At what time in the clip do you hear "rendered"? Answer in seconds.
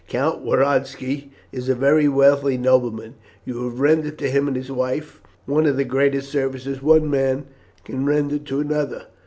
3.79-4.17